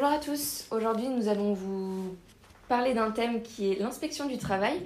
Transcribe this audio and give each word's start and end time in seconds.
Bonjour 0.00 0.16
à 0.16 0.18
tous. 0.18 0.64
Aujourd'hui, 0.70 1.08
nous 1.08 1.28
allons 1.28 1.52
vous 1.52 2.16
parler 2.68 2.94
d'un 2.94 3.10
thème 3.10 3.42
qui 3.42 3.70
est 3.70 3.78
l'inspection 3.78 4.24
du 4.24 4.38
travail. 4.38 4.80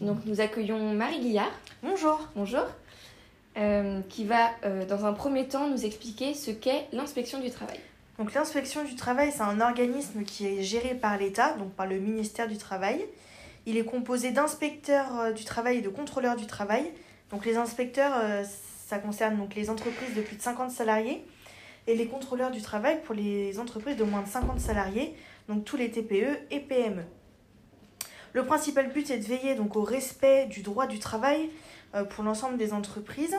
Donc, 0.00 0.18
nous 0.26 0.40
accueillons 0.40 0.94
Marie 0.94 1.18
Guillard. 1.18 1.50
Bonjour. 1.82 2.20
Bonjour. 2.36 2.62
Euh, 3.56 4.00
qui 4.08 4.24
va, 4.24 4.50
euh, 4.64 4.86
dans 4.86 5.06
un 5.06 5.12
premier 5.12 5.48
temps, 5.48 5.66
nous 5.66 5.84
expliquer 5.84 6.34
ce 6.34 6.52
qu'est 6.52 6.86
l'inspection 6.92 7.40
du 7.40 7.50
travail. 7.50 7.80
Donc, 8.16 8.32
l'inspection 8.32 8.84
du 8.84 8.94
travail, 8.94 9.32
c'est 9.32 9.42
un 9.42 9.60
organisme 9.60 10.22
qui 10.22 10.46
est 10.46 10.62
géré 10.62 10.94
par 10.94 11.18
l'État, 11.18 11.54
donc 11.54 11.72
par 11.72 11.88
le 11.88 11.98
ministère 11.98 12.46
du 12.46 12.56
Travail. 12.56 13.04
Il 13.66 13.76
est 13.76 13.84
composé 13.84 14.30
d'inspecteurs 14.30 15.18
euh, 15.18 15.32
du 15.32 15.44
travail 15.44 15.78
et 15.78 15.82
de 15.82 15.88
contrôleurs 15.88 16.36
du 16.36 16.46
travail. 16.46 16.92
Donc, 17.32 17.44
les 17.44 17.56
inspecteurs, 17.56 18.12
ça 18.86 18.98
concerne 18.98 19.36
donc 19.36 19.56
les 19.56 19.68
entreprises 19.68 20.14
de 20.14 20.22
plus 20.22 20.36
de 20.36 20.42
50 20.42 20.70
salariés 20.70 21.24
et 21.86 21.94
les 21.94 22.06
contrôleurs 22.06 22.50
du 22.50 22.60
travail 22.62 23.00
pour 23.02 23.14
les 23.14 23.58
entreprises 23.58 23.96
de 23.96 24.04
moins 24.04 24.22
de 24.22 24.28
50 24.28 24.60
salariés, 24.60 25.14
donc 25.48 25.64
tous 25.64 25.76
les 25.76 25.90
TPE 25.90 26.38
et 26.50 26.60
PME. 26.60 27.02
Le 28.32 28.44
principal 28.44 28.92
but 28.92 29.10
est 29.10 29.18
de 29.18 29.24
veiller 29.24 29.54
donc 29.54 29.76
au 29.76 29.82
respect 29.82 30.46
du 30.46 30.62
droit 30.62 30.86
du 30.86 30.98
travail 30.98 31.50
euh, 31.94 32.04
pour 32.04 32.22
l'ensemble 32.22 32.56
des 32.56 32.72
entreprises. 32.72 33.36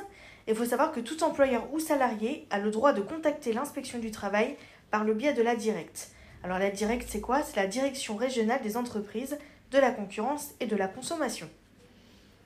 Il 0.48 0.56
faut 0.56 0.66
savoir 0.66 0.92
que 0.92 1.00
tout 1.00 1.24
employeur 1.24 1.68
ou 1.72 1.80
salarié 1.80 2.46
a 2.50 2.60
le 2.60 2.72
droit 2.72 2.92
de 2.92 3.02
contacter 3.02 3.54
l'inspection 3.54 4.00
du 4.00 4.12
travail 4.12 4.58
par 4.90 5.04
le 5.06 5.14
biais 5.14 5.34
de 5.34 5.42
la 5.42 5.56
directe. 5.56 6.12
Alors 6.44 6.60
la 6.60 6.72
directe, 6.72 7.08
c'est 7.10 7.22
quoi? 7.22 7.44
C'est 7.44 7.56
la 7.56 7.68
direction 7.68 8.18
régionale 8.18 8.62
des 8.62 8.76
entreprises, 8.76 9.38
de 9.72 9.78
la 9.78 9.92
concurrence 9.92 10.50
et 10.60 10.66
de 10.66 10.76
la 10.76 10.88
consommation. 10.88 11.50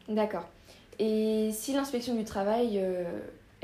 D'accord. 0.08 0.48
Et 1.00 1.50
si 1.52 1.74
l'inspection 1.74 2.16
du 2.16 2.24
travail 2.24 2.80
euh, 2.80 3.04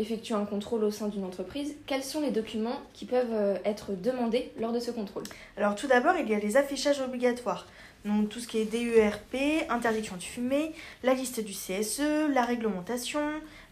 effectue 0.02 0.34
un 0.34 0.46
contrôle 0.46 0.84
au 0.84 0.92
sein 0.92 1.08
d'une 1.08 1.24
entreprise, 1.24 1.76
quels 1.86 2.04
sont 2.04 2.22
les 2.22 2.32
documents 2.32 2.82
qui 2.94 3.06
peuvent 3.06 3.32
euh, 3.32 3.58
être 3.64 3.94
demandés 3.94 4.52
lors 4.60 4.72
de 4.72 4.80
ce 4.80 4.92
contrôle? 4.92 5.24
Alors 5.58 5.76
tout 5.76 5.88
d'abord, 5.88 6.16
il 6.20 6.30
y 6.30 6.36
a 6.36 6.40
les 6.40 6.58
affichages 6.58 7.00
obligatoires. 7.02 7.68
Donc 8.06 8.30
tout 8.30 8.40
ce 8.40 8.48
qui 8.48 8.58
est 8.58 8.66
DURP, 8.66 9.70
interdiction 9.70 10.16
de 10.18 10.24
fumer, 10.24 10.74
la 11.04 11.14
liste 11.14 11.40
du 11.40 11.54
CSE, 11.54 12.32
la 12.34 12.44
réglementation, 12.44 13.22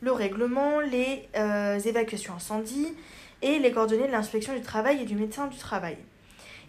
le 0.01 0.11
règlement, 0.11 0.79
les 0.79 1.27
euh, 1.35 1.79
évacuations 1.79 2.35
incendie 2.35 2.93
et 3.41 3.59
les 3.59 3.71
coordonnées 3.71 4.07
de 4.07 4.11
l'inspection 4.11 4.53
du 4.53 4.61
travail 4.61 5.01
et 5.01 5.05
du 5.05 5.15
médecin 5.15 5.47
du 5.47 5.57
travail. 5.57 5.97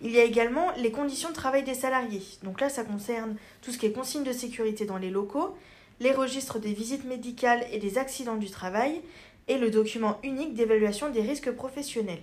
Il 0.03 0.11
y 0.13 0.19
a 0.19 0.25
également 0.25 0.69
les 0.79 0.91
conditions 0.91 1.29
de 1.29 1.35
travail 1.35 1.63
des 1.63 1.75
salariés. 1.75 2.23
Donc 2.43 2.61
là, 2.61 2.71
ça 2.71 2.85
concerne 2.85 3.37
tout 3.61 3.71
ce 3.71 3.79
qui 3.79 3.87
est 3.87 3.93
consigne 3.93 4.25
de 4.25 4.33
sécurité 4.33 4.87
dans 4.87 4.97
les 4.97 5.11
locaux, 5.11 5.55
les 6.01 6.13
registres 6.13 6.59
des 6.59 6.73
visites 6.73 7.05
médicales 7.05 7.63
et 7.71 7.79
des 7.79 7.99
accidents 7.99 8.37
du 8.37 8.49
travail, 8.49 9.03
et 9.49 9.59
le 9.59 9.71
document 9.71 10.19
unique 10.23 10.55
d'évaluation 10.55 11.11
des 11.11 11.23
risques 11.23 11.51
professionnels. 11.51 12.23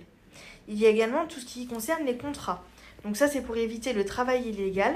Il 0.68 0.78
y 0.78 0.86
a 0.86 0.90
également 0.90 1.26
tout 1.26 1.40
ce 1.40 1.46
qui 1.46 1.66
concerne 1.66 2.04
les 2.04 2.16
contrats. 2.16 2.64
Donc 3.04 3.16
ça, 3.16 3.28
c'est 3.28 3.42
pour 3.42 3.56
éviter 3.56 3.92
le 3.92 4.04
travail 4.04 4.48
illégal 4.48 4.94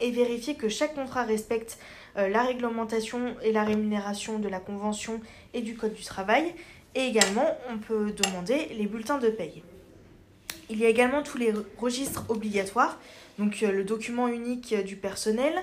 et 0.00 0.10
vérifier 0.10 0.54
que 0.54 0.68
chaque 0.68 0.94
contrat 0.94 1.22
respecte 1.22 1.78
euh, 2.16 2.28
la 2.28 2.42
réglementation 2.42 3.36
et 3.42 3.52
la 3.52 3.64
rémunération 3.64 4.38
de 4.38 4.48
la 4.48 4.60
Convention 4.60 5.20
et 5.52 5.60
du 5.60 5.76
Code 5.76 5.94
du 5.94 6.02
travail. 6.02 6.54
Et 6.94 7.06
également, 7.06 7.46
on 7.70 7.78
peut 7.78 8.12
demander 8.12 8.68
les 8.76 8.86
bulletins 8.86 9.18
de 9.18 9.28
paye. 9.28 9.62
Il 10.70 10.78
y 10.78 10.86
a 10.86 10.88
également 10.88 11.22
tous 11.22 11.38
les 11.38 11.52
registres 11.78 12.24
obligatoires, 12.28 12.98
donc 13.38 13.62
euh, 13.62 13.70
le 13.70 13.84
document 13.84 14.28
unique 14.28 14.74
du 14.84 14.96
personnel, 14.96 15.54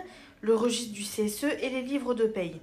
le 0.41 0.55
registre 0.55 0.93
du 0.93 1.03
CSE 1.03 1.45
et 1.61 1.69
les 1.69 1.81
livres 1.81 2.13
de 2.13 2.25
paye. 2.25 2.59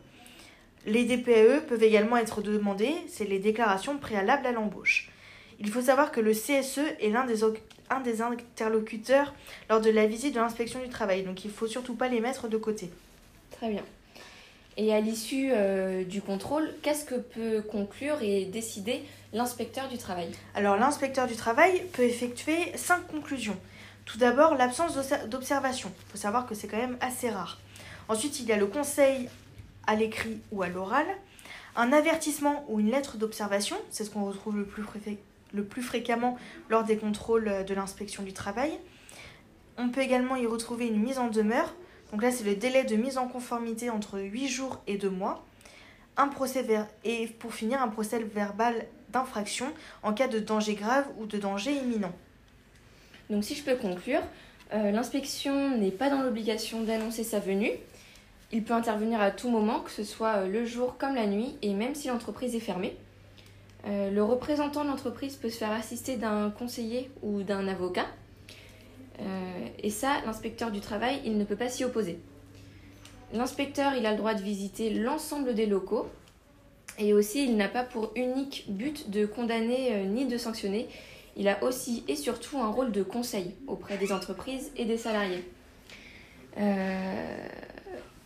Les 0.89 1.05
DPAE 1.05 1.61
peuvent 1.69 1.83
également 1.83 2.17
être 2.17 2.41
demandés, 2.41 2.95
c'est 3.09 3.27
les 3.27 3.39
déclarations 3.39 3.99
préalables 3.99 4.47
à 4.47 4.53
l'embauche. 4.53 5.11
Il 5.61 5.69
faut 5.69 5.83
savoir 5.83 6.11
que 6.11 6.21
le 6.21 6.33
CSE 6.33 6.81
est 6.99 7.11
l'un 7.11 7.27
des, 7.27 7.45
un 7.91 8.01
des 8.01 8.23
interlocuteurs 8.23 9.35
lors 9.69 9.83
de 9.83 9.91
la 9.91 10.07
visite 10.07 10.35
de 10.35 10.41
l'inspection 10.41 10.81
du 10.81 10.89
travail, 10.89 11.25
donc 11.25 11.45
il 11.45 11.49
ne 11.49 11.53
faut 11.53 11.67
surtout 11.67 11.95
pas 11.95 12.09
les 12.09 12.21
mettre 12.21 12.49
de 12.49 12.57
côté. 12.57 12.91
Très 13.51 13.69
bien. 13.69 13.83
Et 14.79 14.95
à 14.95 15.01
l'issue 15.01 15.51
euh, 15.53 16.05
du 16.05 16.23
contrôle, 16.23 16.73
qu'est-ce 16.81 17.05
que 17.05 17.17
peut 17.17 17.61
conclure 17.61 18.23
et 18.23 18.47
décider 18.47 19.03
l'inspecteur 19.35 19.89
du 19.89 19.99
travail? 19.99 20.31
Alors 20.55 20.79
l'inspecteur 20.79 21.27
du 21.27 21.37
travail 21.37 21.83
peut 21.93 22.05
effectuer 22.05 22.73
cinq 22.77 23.07
conclusions. 23.09 23.59
Tout 24.07 24.17
d'abord, 24.17 24.55
l'absence 24.55 24.97
d'observation. 25.27 25.93
Il 26.07 26.13
faut 26.13 26.17
savoir 26.19 26.47
que 26.47 26.55
c'est 26.55 26.67
quand 26.67 26.79
même 26.79 26.97
assez 27.03 27.29
rare. 27.29 27.61
Ensuite, 28.09 28.41
il 28.41 28.47
y 28.47 28.53
a 28.53 28.57
le 28.57 28.67
conseil 28.67 29.29
à 29.89 29.97
l'écrit 29.97 30.39
ou 30.53 30.63
à 30.63 30.69
l'oral, 30.69 31.07
un 31.75 31.93
avertissement 31.93 32.65
ou 32.69 32.79
une 32.79 32.91
lettre 32.91 33.17
d'observation, 33.17 33.77
c'est 33.91 34.05
ce 34.05 34.11
qu'on 34.11 34.27
retrouve 34.27 34.59
le 34.59 34.67
plus, 35.65 35.83
fréquemment 35.83 36.37
lors 36.69 36.85
des 36.85 36.99
contrôles 36.99 37.65
de 37.67 37.75
l'inspection 37.75 38.23
du 38.23 38.33
travail. 38.33 38.71
On 39.79 39.89
peut 39.89 40.03
également 40.03 40.37
y 40.37 40.47
retrouver 40.47 40.87
une 40.87 41.01
mise 41.01 41.19
en 41.19 41.29
demeure, 41.29 41.75
donc 42.13 42.23
là 42.23 42.31
c'est 42.31 42.45
le 42.45 42.55
délai 42.55 42.85
de 42.85 42.97
mise 42.97 43.17
en 43.17 43.29
conformité 43.29 43.91
entre 43.91 44.21
8 44.21 44.49
jours 44.49 44.81
et 44.87 44.99
2 44.99 45.09
mois. 45.09 45.45
Et 47.05 47.29
pour 47.39 47.55
finir 47.55 47.81
un 47.81 47.89
procès 47.89 48.19
verbal 48.19 48.87
d'infraction 49.09 49.73
en 50.03 50.13
cas 50.13 50.29
de 50.29 50.41
danger 50.41 50.75
grave 50.75 51.07
ou 51.19 51.27
de 51.27 51.39
danger 51.39 51.73
imminent. 51.73 52.13
Donc 53.31 53.45
si 53.45 53.55
je 53.55 53.63
peux 53.63 53.77
conclure, 53.77 54.21
euh, 54.75 54.91
l'inspection 54.91 55.79
n'est 55.79 55.93
pas 55.93 56.11
dans 56.11 56.23
l'obligation 56.23 56.83
d'annoncer 56.83 57.25
sa 57.25 57.39
venue, 57.39 57.71
il 58.51 58.65
peut 58.65 58.75
intervenir 58.75 59.21
à 59.21 59.31
tout 59.31 59.51
moment, 59.51 59.81
que 59.81 59.91
ce 59.91 60.05
soit 60.05 60.37
euh, 60.37 60.49
le 60.49 60.65
jour 60.65 60.97
comme 60.97 61.15
la 61.15 61.27
nuit, 61.27 61.57
et 61.63 61.75
même 61.75 61.95
si 61.95 62.09
l'entreprise 62.09 62.55
est 62.55 62.61
fermée. 62.61 62.97
Euh, 63.87 64.11
le 64.11 64.25
représentant 64.25 64.85
de 64.85 64.89
l'entreprise 64.89 65.37
peut 65.37 65.51
se 65.51 65.59
faire 65.59 65.71
assister 65.71 66.17
d'un 66.17 66.51
conseiller 66.51 67.11
ou 67.23 67.43
d'un 67.43 67.69
avocat. 67.69 68.07
Euh, 69.21 69.67
et 69.83 69.91
ça, 69.91 70.21
l'inspecteur 70.25 70.71
du 70.71 70.81
travail, 70.81 71.21
il 71.25 71.37
ne 71.37 71.45
peut 71.45 71.57
pas 71.57 71.69
s'y 71.69 71.85
opposer. 71.85 72.19
L'inspecteur, 73.35 73.95
il 73.95 74.07
a 74.07 74.13
le 74.13 74.17
droit 74.17 74.35
de 74.35 74.43
visiter 74.43 74.91
l'ensemble 74.91 75.55
des 75.55 75.67
locaux. 75.67 76.09
Et 76.99 77.13
aussi, 77.13 77.45
il 77.45 77.57
n'a 77.57 77.69
pas 77.69 77.85
pour 77.85 78.13
unique 78.17 78.65
but 78.69 79.11
de 79.11 79.27
condamner 79.27 80.05
ni 80.07 80.27
de 80.27 80.39
sanctionner. 80.39 80.89
Il 81.37 81.47
a 81.47 81.63
aussi 81.63 82.03
et 82.09 82.17
surtout 82.17 82.59
un 82.59 82.69
rôle 82.69 82.91
de 82.91 83.05
conseil 83.05 83.55
auprès 83.69 83.99
des 83.99 84.11
entreprises 84.11 84.73
et 84.77 84.85
des 84.85 84.97
salariés. 84.97 85.45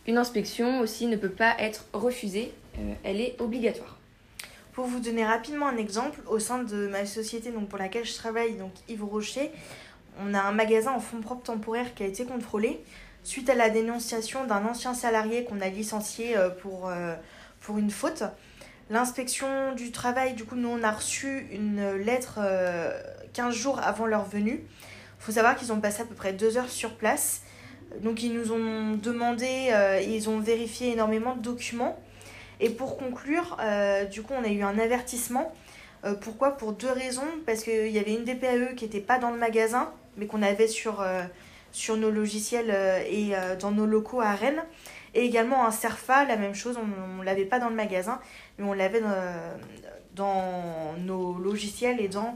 Une 0.05 0.17
inspection 0.17 0.81
aussi 0.81 1.07
ne 1.07 1.15
peut 1.15 1.29
pas 1.29 1.55
être 1.59 1.85
refusée, 1.93 2.53
euh, 2.77 2.93
elle 3.03 3.21
est 3.21 3.39
obligatoire. 3.39 3.97
Pour 4.73 4.85
vous 4.85 4.99
donner 4.99 5.25
rapidement 5.25 5.67
un 5.67 5.77
exemple, 5.77 6.19
au 6.27 6.39
sein 6.39 6.63
de 6.63 6.87
ma 6.87 7.05
société 7.05 7.51
donc 7.51 7.69
pour 7.69 7.79
laquelle 7.79 8.05
je 8.05 8.15
travaille, 8.15 8.55
donc 8.55 8.71
Yves 8.89 9.05
Rocher, 9.05 9.51
on 10.19 10.33
a 10.33 10.41
un 10.41 10.51
magasin 10.51 10.91
en 10.91 10.99
fonds 10.99 11.21
propres 11.21 11.43
temporaire 11.43 11.93
qui 11.93 12.03
a 12.03 12.07
été 12.07 12.25
contrôlé 12.25 12.83
suite 13.23 13.49
à 13.49 13.55
la 13.55 13.69
dénonciation 13.69 14.45
d'un 14.45 14.65
ancien 14.65 14.93
salarié 14.93 15.45
qu'on 15.45 15.61
a 15.61 15.69
licencié 15.69 16.35
euh, 16.35 16.49
pour, 16.49 16.89
euh, 16.89 17.15
pour 17.61 17.77
une 17.77 17.91
faute. 17.91 18.23
L'inspection 18.89 19.73
du 19.73 19.91
travail, 19.91 20.33
du 20.33 20.43
coup, 20.43 20.55
nous, 20.55 20.67
on 20.67 20.83
a 20.83 20.91
reçu 20.91 21.47
une 21.51 21.95
lettre 21.95 22.39
15 23.31 23.55
jours 23.55 23.79
avant 23.79 24.05
leur 24.05 24.25
venue. 24.25 24.59
Il 24.59 25.23
faut 25.23 25.31
savoir 25.31 25.55
qu'ils 25.55 25.71
ont 25.71 25.79
passé 25.79 26.01
à 26.01 26.05
peu 26.05 26.13
près 26.13 26.33
deux 26.33 26.57
heures 26.57 26.69
sur 26.69 26.95
place 26.95 27.43
donc 28.01 28.23
ils 28.23 28.33
nous 28.33 28.51
ont 28.51 28.95
demandé, 28.95 29.69
euh, 29.71 30.01
ils 30.01 30.29
ont 30.29 30.39
vérifié 30.39 30.91
énormément 30.91 31.35
de 31.35 31.41
documents. 31.41 31.99
Et 32.59 32.69
pour 32.69 32.97
conclure, 32.97 33.57
euh, 33.61 34.05
du 34.05 34.21
coup 34.21 34.33
on 34.37 34.43
a 34.43 34.49
eu 34.49 34.63
un 34.63 34.79
avertissement. 34.79 35.53
Euh, 36.05 36.13
pourquoi? 36.13 36.57
Pour 36.57 36.73
deux 36.73 36.91
raisons. 36.91 37.27
Parce 37.45 37.63
qu'il 37.63 37.89
y 37.89 37.99
avait 37.99 38.13
une 38.13 38.25
DPAE 38.25 38.75
qui 38.75 38.85
n'était 38.85 38.99
pas 38.99 39.19
dans 39.19 39.31
le 39.31 39.37
magasin, 39.37 39.91
mais 40.17 40.25
qu'on 40.25 40.41
avait 40.41 40.67
sur, 40.67 41.05
sur 41.71 41.97
nos 41.97 42.11
logiciels 42.11 42.75
et 43.09 43.31
dans 43.59 43.71
nos 43.71 43.85
locaux 43.85 44.21
à 44.21 44.33
Rennes. 44.33 44.63
Et 45.15 45.21
également 45.25 45.65
un 45.65 45.71
CERFA, 45.71 46.25
la 46.25 46.37
même 46.37 46.55
chose, 46.55 46.77
on 46.77 47.19
ne 47.19 47.23
l'avait 47.23 47.45
pas 47.45 47.59
dans 47.59 47.69
le 47.69 47.75
magasin, 47.75 48.19
mais 48.57 48.65
on 48.65 48.73
l'avait 48.73 49.01
dans 50.15 50.93
nos 50.99 51.37
logiciels 51.37 51.99
et, 51.99 52.09
dans, 52.09 52.35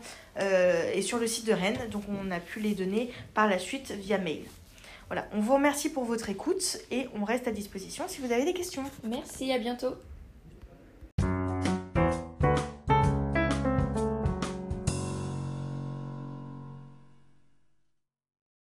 et 0.94 1.02
sur 1.02 1.20
le 1.20 1.28
site 1.28 1.46
de 1.46 1.54
Rennes. 1.54 1.80
Donc 1.92 2.04
on 2.10 2.32
a 2.32 2.40
pu 2.40 2.60
les 2.60 2.74
donner 2.74 3.12
par 3.34 3.48
la 3.48 3.60
suite 3.60 3.92
via 3.92 4.18
mail. 4.18 4.44
Voilà, 5.08 5.28
on 5.32 5.40
vous 5.40 5.54
remercie 5.54 5.90
pour 5.90 6.04
votre 6.04 6.30
écoute 6.30 6.80
et 6.92 7.08
on 7.20 7.24
reste 7.24 7.48
à 7.48 7.52
disposition 7.52 8.06
si 8.08 8.22
vous 8.22 8.32
avez 8.32 8.44
des 8.44 8.54
questions. 8.54 8.84
Merci, 9.04 9.52
à 9.54 9.58
bientôt. 9.58 9.96